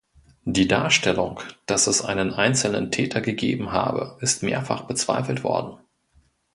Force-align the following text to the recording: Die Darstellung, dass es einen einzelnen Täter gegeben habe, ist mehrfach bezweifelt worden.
Die 0.45 0.67
Darstellung, 0.67 1.41
dass 1.67 1.85
es 1.85 2.01
einen 2.03 2.33
einzelnen 2.33 2.89
Täter 2.89 3.21
gegeben 3.21 3.71
habe, 3.71 4.17
ist 4.19 4.41
mehrfach 4.41 4.85
bezweifelt 4.87 5.43
worden. 5.43 5.77